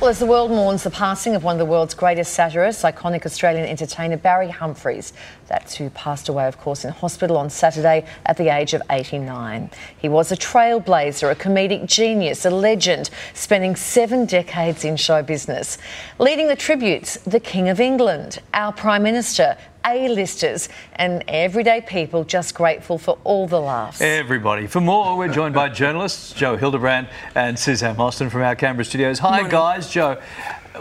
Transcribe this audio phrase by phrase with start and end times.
[0.00, 3.26] Well, as the world mourns the passing of one of the world's greatest satirists, iconic
[3.26, 5.12] Australian entertainer Barry Humphries,
[5.48, 9.68] that's who passed away, of course, in hospital on Saturday at the age of 89.
[9.98, 15.78] He was a trailblazer, a comedic genius, a legend, spending seven decades in show business.
[16.20, 19.56] Leading the tributes, the King of England, our Prime Minister,
[19.86, 24.00] a-listers and everyday people just grateful for all the laughs.
[24.00, 24.66] Everybody.
[24.66, 29.18] For more, we're joined by journalists Joe Hildebrand and Suzanne Mostyn from our Canberra studios.
[29.18, 29.90] Hi, guys.
[29.90, 30.20] Joe,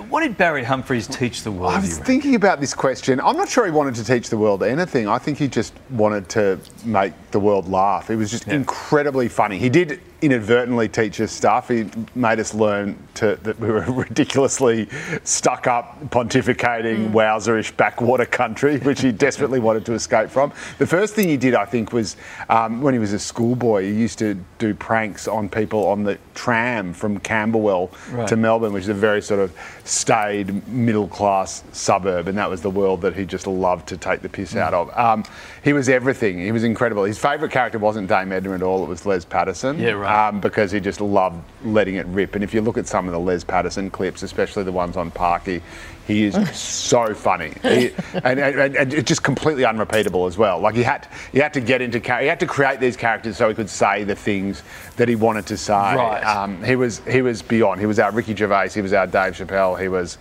[0.10, 1.74] what did Barry Humphries teach the world?
[1.74, 3.20] I was thinking about this question.
[3.20, 5.08] I'm not sure he wanted to teach the world anything.
[5.08, 8.10] I think he just wanted to make the world laugh.
[8.10, 8.56] It was just yeah.
[8.56, 9.58] incredibly funny.
[9.58, 11.68] He did inadvertently teach us stuff.
[11.70, 11.86] He
[12.16, 14.90] made us learn to, that we were ridiculously
[15.24, 17.12] stuck up, pontificating, mm.
[17.12, 20.52] wowzerish backwater country, which he desperately wanted to escape from.
[20.80, 22.18] The first thing he did, I think, was
[22.50, 26.18] um, when he was a schoolboy, he used to do pranks on people on the
[26.34, 28.28] tram from Camberwell right.
[28.28, 29.54] to Melbourne, which is a very sort of
[29.84, 34.22] staid, middle class suburb, and that was the world that he just loved to take
[34.22, 34.60] the piss mm.
[34.60, 34.98] out of.
[34.98, 35.24] Um,
[35.64, 36.40] he was everything.
[36.40, 37.04] He was incredible.
[37.04, 39.78] His favourite character wasn't Dame Edna at all, it was Les Patterson.
[39.78, 42.36] Yeah, right um, because he just loved letting it rip.
[42.36, 45.12] And if you look at some of the Les Patterson clips, especially the ones on
[45.12, 45.62] Parky,
[46.08, 47.92] he is so funny, he,
[48.24, 50.60] and, and, and, just completely unrepeatable as well.
[50.60, 53.50] Like he had, he had to get into, he had to create these characters so
[53.50, 54.64] he could say the things
[54.96, 55.74] that he wanted to say.
[55.74, 56.24] Right.
[56.24, 57.82] Um, he was, he was beyond.
[57.82, 58.70] He was our Ricky Gervais.
[58.70, 59.80] He was our Dave Chappelle.
[59.80, 60.18] He was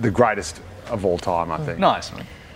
[0.00, 1.78] the greatest of all time, I think.
[1.78, 2.10] Nice.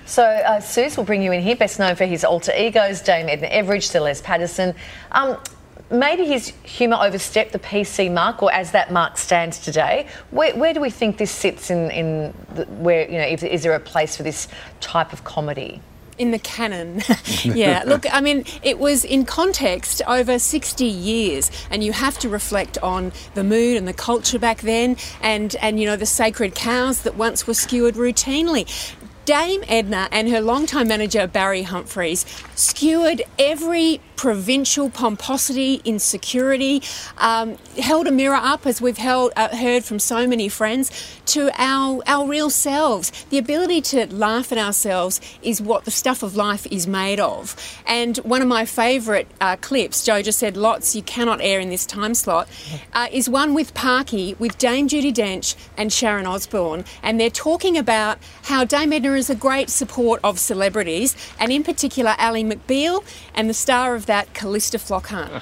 [0.05, 3.28] So, uh, Suze will bring you in here, best known for his alter egos, Dame
[3.28, 4.74] Edna Everage, Sir Les Patterson.
[5.12, 5.39] Um,
[5.91, 10.06] maybe his humour overstepped the PC mark, or as that mark stands today.
[10.30, 13.62] Where, where do we think this sits in, in the, where, you know, if, is
[13.62, 14.48] there a place for this
[14.80, 15.80] type of comedy?
[16.19, 17.02] in the canon.
[17.42, 22.28] yeah, look, I mean, it was in context over 60 years, and you have to
[22.28, 26.55] reflect on the mood and the culture back then, and, and you know, the sacred
[26.55, 28.67] cows that once were skewered routinely.
[29.24, 32.27] Dame Edna and her longtime manager Barry Humphries
[32.57, 36.80] skewered every provincial pomposity, insecurity,
[37.18, 40.92] um, held a mirror up, as we've held, uh, heard from so many friends,
[41.27, 43.10] to our, our real selves.
[43.30, 47.56] The ability to laugh at ourselves is what the stuff of life is made of.
[47.84, 51.68] And one of my favourite uh, clips, Joe just said lots you cannot air in
[51.68, 52.48] this time slot,
[52.92, 56.84] uh, is one with Parky, with Dame Judi Dench and Sharon Osbourne.
[57.02, 61.64] And they're talking about how Dame Edna is a great support of celebrities, and in
[61.64, 63.04] particular, Ally McBeal
[63.34, 65.40] and the star of that that Calista Flockhart.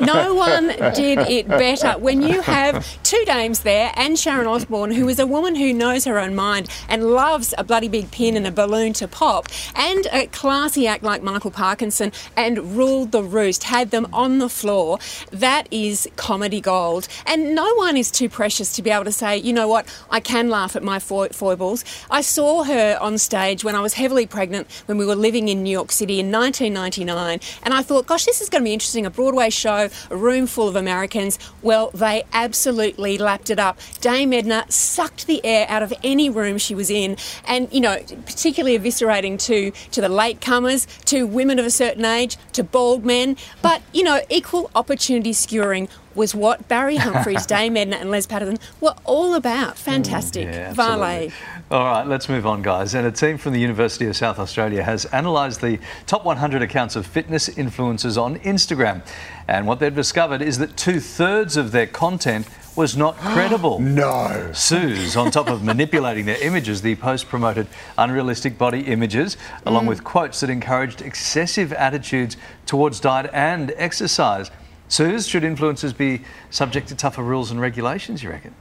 [0.02, 1.92] no one did it better.
[1.98, 6.04] When you have two dames there and Sharon Osbourne, who is a woman who knows
[6.04, 10.06] her own mind and loves a bloody big pin and a balloon to pop, and
[10.12, 14.98] a classy act like Michael Parkinson and ruled the roost, had them on the floor,
[15.30, 17.08] that is comedy gold.
[17.24, 20.20] And no one is too precious to be able to say, you know what, I
[20.20, 21.86] can laugh at my foibles.
[22.10, 25.62] I saw her on stage when I was heavily pregnant when we were living in
[25.62, 29.06] New York City in 1999 and I thought, gosh, this is going to be interesting.
[29.06, 31.38] A Broadway show, a room full of Americans.
[31.62, 33.78] Well, they absolutely lapped it up.
[34.00, 37.96] Dame Edna sucked the air out of any room she was in, and you know,
[38.26, 43.36] particularly eviscerating to to the latecomers, to women of a certain age, to bald men.
[43.62, 48.58] But you know, equal opportunity skewering was what Barry Humphries, Dame Edna, and Les Patterson
[48.80, 49.78] were all about.
[49.78, 50.48] Fantastic.
[50.48, 51.32] Mm, yeah, Valet.
[51.70, 52.94] All right, let's move on, guys.
[52.94, 56.96] And a team from the University of South Australia has analysed the top 100 accounts
[56.96, 59.02] of fitness influencers on Instagram.
[59.48, 62.46] And what they've discovered is that two thirds of their content
[62.76, 63.80] was not credible.
[63.80, 64.50] no.
[64.52, 67.66] Suze, on top of manipulating their images, the post promoted
[67.98, 69.88] unrealistic body images, along mm.
[69.88, 74.50] with quotes that encouraged excessive attitudes towards diet and exercise.
[74.88, 78.54] Suze, should influencers be subject to tougher rules and regulations, you reckon?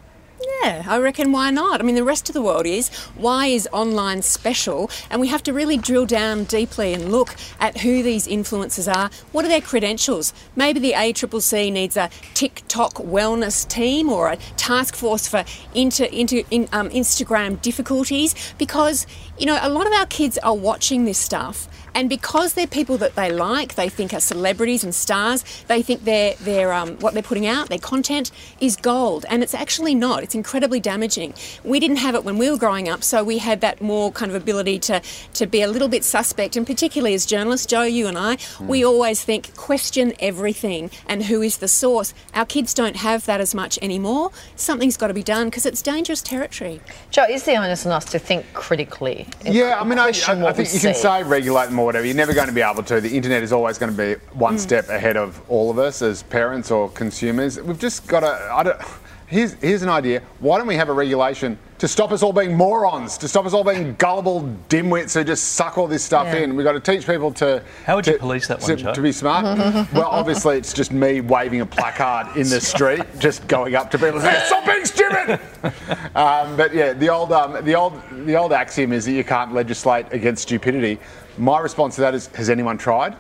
[0.66, 1.80] Yeah, I reckon why not?
[1.80, 2.90] I mean, the rest of the world is.
[3.14, 4.90] Why is online special?
[5.12, 9.12] And we have to really drill down deeply and look at who these influencers are.
[9.32, 10.34] What are their credentials?
[10.56, 15.46] Maybe the ACCC needs a TikTok wellness team or a task force for
[15.76, 19.06] inter, inter, in, um, Instagram difficulties because,
[19.38, 22.98] you know, a lot of our kids are watching this stuff and because they're people
[22.98, 27.14] that they like, they think are celebrities and stars, they think their, their, um, what
[27.14, 29.26] they're putting out, their content, is gold.
[29.30, 30.22] And it's actually not.
[30.22, 31.34] It's incredibly damaging.
[31.66, 34.32] We didn't have it when we were growing up, so we had that more kind
[34.32, 35.02] of ability to,
[35.34, 36.56] to be a little bit suspect.
[36.56, 38.68] And particularly as journalists, Joe, you and I, mm.
[38.68, 42.14] we always think question everything and who is the source.
[42.34, 44.32] Our kids don't have that as much anymore.
[44.56, 46.80] Something's got to be done because it's dangerous territory.
[47.12, 49.28] Joe, is the onus on us to think critically?
[49.44, 50.88] Yeah, I mean, I, I, I think you see?
[50.88, 52.06] can say regulate them or whatever.
[52.06, 53.02] You're never going to be able to.
[53.02, 54.60] The internet is always going to be one mm.
[54.60, 57.60] step ahead of all of us as parents or consumers.
[57.60, 58.50] We've just got to.
[58.54, 58.82] I don't,
[59.28, 60.22] Here's, here's an idea.
[60.40, 63.54] Why don't we have a regulation to stop us all being morons, to stop us
[63.54, 66.42] all being gullible dimwits who just suck all this stuff Yeah.
[66.42, 66.56] in?
[66.56, 67.64] We've got to teach people to.
[67.86, 68.94] How would you police that one, Joe?
[68.94, 69.58] to be smart?
[69.94, 73.98] well, obviously, it's just me waving a placard in the street, just going up to
[73.98, 75.40] people and saying, "Stop being stupid!"
[76.16, 79.54] um, but yeah, the old, um, the old, the old axiom is that you can't
[79.54, 81.00] legislate against stupidity.
[81.38, 83.16] My response to that is, has anyone tried?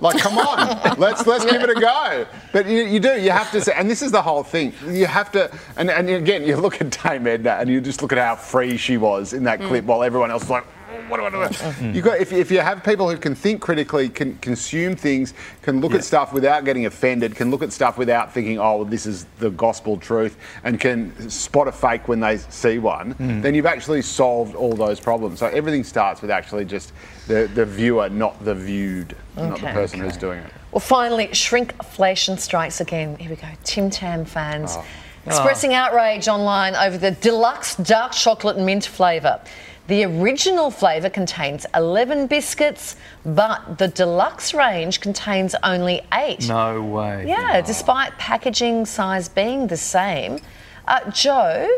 [0.00, 2.26] Like, come on, let's let's give it a go.
[2.52, 4.72] But you, you do, you have to say, and this is the whole thing.
[4.86, 8.12] You have to, and, and again, you look at Dame Edna, and you just look
[8.12, 9.88] at how free she was in that clip, mm.
[9.88, 10.66] while everyone else was like.
[11.06, 11.90] "Oh, What do I do?
[11.90, 15.80] You got if, if you have people who can think critically, can consume things, can
[15.80, 15.98] look Yeah.
[15.98, 19.50] at stuff without getting offended, can look at stuff without thinking, oh, this is the
[19.50, 23.42] gospel truth, and can spot a fake when they see one, mm.
[23.42, 25.38] then you've actually solved all those problems.
[25.38, 26.92] So everything starts with actually just
[27.26, 29.72] the, the viewer, not the viewed, not the Okay.
[29.72, 30.50] person who's doing it.
[30.72, 33.16] Well, finally, shrinkflation strikes again.
[33.16, 33.46] Here we go.
[33.62, 34.84] Tim Tam fans oh.
[35.24, 39.40] expressing outrage online over the deluxe dark chocolate mint flavour.
[39.86, 42.96] The original flavour contains 11 biscuits,
[43.26, 46.48] but the deluxe range contains only eight.
[46.48, 47.26] No way.
[47.28, 50.40] Yeah, despite packaging size being the same.
[50.88, 51.68] Uh, Joe,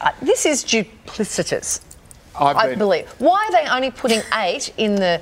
[0.00, 1.80] uh, this is duplicitous,
[2.38, 3.08] I've I been- believe.
[3.18, 5.20] Why are they only putting eight in the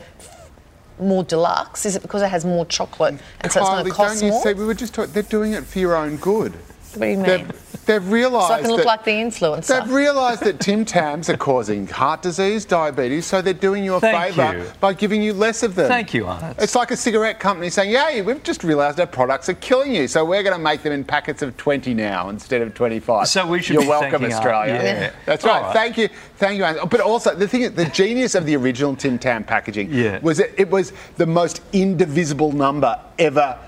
[0.99, 1.85] more deluxe?
[1.85, 4.27] Is it because it has more chocolate and so it's going Kylie, to cost don't
[4.27, 4.43] you more?
[4.43, 4.55] see?
[4.55, 5.13] We were just talking.
[5.13, 6.53] They're doing it for your own good.
[6.55, 7.23] What do you mean?
[7.27, 9.67] They've, they've realised so I can look that like the influencer.
[9.67, 14.01] They've realised that Tim Tams are causing heart disease, diabetes, so they're doing you a
[14.01, 15.89] favour by giving you less of them.
[15.89, 16.57] Thank you, Arnott.
[16.59, 20.09] It's like a cigarette company saying, "Yeah, we've just realised our products are killing you,
[20.09, 23.47] so we're going to make them in packets of 20 now instead of 25." So
[23.47, 24.25] we should You're be welcome.
[24.25, 24.75] Australia.
[24.75, 25.11] Yeah.
[25.27, 25.63] That's All right.
[25.63, 25.73] right.
[25.73, 26.65] Thank you, thank you.
[26.65, 26.79] Ange.
[26.91, 30.19] But also, the thing, is, the genius of the original Tim Tam packaging Yeah.
[30.23, 33.59] was that it was the most indivisible number ever.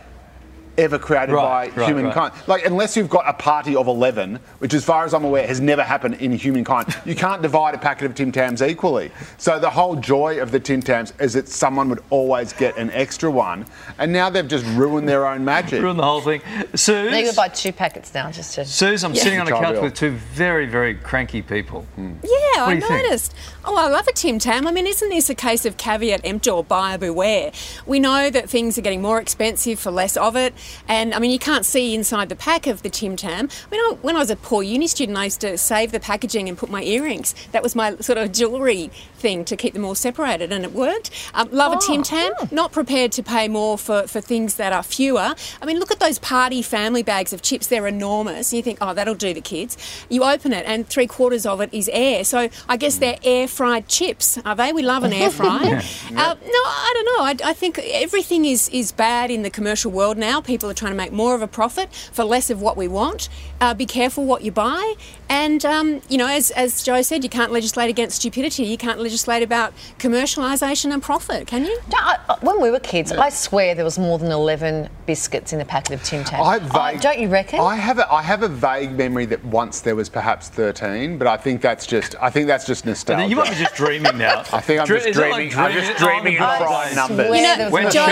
[0.78, 2.34] Ever created Right, by right, humankind.
[2.46, 5.60] Like, unless you've got a party of 11, which, as far as I'm aware, has
[5.60, 9.10] never happened in humankind, you can't divide a packet of Tim Tams equally.
[9.38, 12.90] So, the whole joy of the Tim Tams is that someone would always get an
[12.90, 13.64] extra one,
[13.98, 15.82] and now they've just ruined their own magic.
[15.82, 16.42] ruined the whole thing.
[16.74, 18.64] Suze, Now you buy two packets now just to.
[18.64, 21.82] Suze, I'm sitting on a couch with two very, very cranky people.
[21.94, 22.12] Hmm.
[22.22, 23.04] Yeah, I do think?
[23.04, 23.34] noticed.
[23.64, 24.66] Oh, I love a Tim Tam.
[24.66, 27.50] I mean, isn't this a case of caveat emptor, buyer beware?
[27.86, 30.54] We know that things are getting more expensive for less of it,
[30.88, 33.48] and I mean, you can't see inside the pack of the Tim Tam.
[33.66, 36.00] I mean, I, when I was a poor uni student, I used to save the
[36.00, 37.34] packaging and put my earrings.
[37.52, 41.10] That was my sort of jewellery thing to keep them all separated, and it worked.
[41.34, 42.32] Um, love a Tim Tam.
[42.50, 45.34] Not prepared to pay more for, for things that are fewer.
[45.60, 47.66] I mean, look at those party family bags of chips.
[47.66, 48.52] They're enormous.
[48.52, 49.76] You think, oh, that'll do the kids.
[50.08, 52.24] You open it, and three quarters of it is air.
[52.24, 54.72] So I guess they're air fried chips, are they?
[54.72, 55.82] We love an air fry.
[56.16, 57.24] uh, no, I don't know.
[57.24, 60.40] I, I think everything is, is bad in the commercial world now.
[60.40, 63.28] People are trying to make more of a profit for less of what we want.
[63.60, 64.94] Uh, be careful what you buy.
[65.28, 68.64] And, um, you know, as, as Joe said, you can't legislate against stupidity.
[68.64, 71.76] You can't legislate about commercialisation and profit, can you?
[71.92, 75.52] No, I- I- when we were kids, I swear there was more than 11 biscuits
[75.52, 76.46] in a packet of Tim Tams.
[76.46, 76.58] I Oh,
[76.92, 77.60] vague, don't you reckon?
[77.60, 81.26] I have a, I have a vague memory that once there was perhaps 13, but
[81.26, 83.28] I think that's just I think that's just nostalgia.
[83.28, 84.40] You might be just dreaming now.
[84.52, 86.64] I think I'm Dre- just is it like dreaming- I'm just dreaming in on the
[86.64, 87.26] prime numbers.
[87.36, 88.06] You know, there was When Joe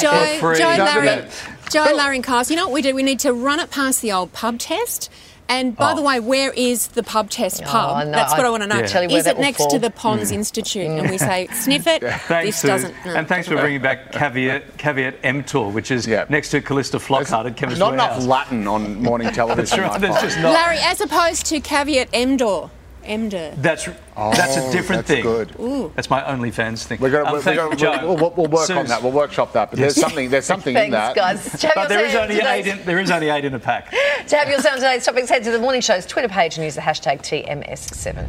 [0.00, 0.54] Joe Joe.
[0.54, 1.26] Joe, Larry, no.
[1.74, 2.50] Joe, Larry, and Cars.
[2.50, 2.94] You know what we do?
[2.94, 5.10] We need to run it past the old pub test.
[5.48, 5.96] And by Oh.
[5.96, 7.96] the way, where is the pub test Oh, pub?
[7.96, 8.12] I know.
[8.12, 8.78] That's what I, I- want to know.
[8.78, 8.86] Yeah.
[8.86, 9.70] Tell you where Is it next fall.
[9.70, 10.36] to the Ponds mm.
[10.36, 10.86] Institute?
[10.86, 11.18] And we mm.
[11.18, 12.00] say, sniff it.
[12.28, 12.68] Thanks, this Suze.
[12.68, 12.94] doesn't.
[13.04, 16.24] no, and thanks for bringing back caveat caveat emptor, which is Yeah.
[16.28, 19.80] next to Calista Flockhart at Chemist Not enough Latin on morning television.
[19.80, 19.92] That's right.
[19.92, 20.52] I There's just not.
[20.52, 22.70] Larry, as opposed to caveat emdor.
[23.04, 23.54] Emder.
[23.56, 25.22] That's that's a different that's thing.
[25.22, 25.92] good.
[25.94, 27.00] That's my OnlyFans thing.
[27.00, 29.02] We're gonna, Um, we're thank- gonna, Joe, we'll, we'll, we'll work on that.
[29.02, 29.70] We'll workshop that.
[29.70, 30.30] But there's something.
[30.30, 31.14] There's something in Thanks, that.
[31.16, 31.60] guys.
[31.60, 32.66] To But there is only eight.
[32.66, 33.90] In, there is only eight in a pack.
[34.28, 36.64] To have your sound on today's topics, head to the morning show's Twitter page and
[36.64, 38.26] use the hashtag TMS7.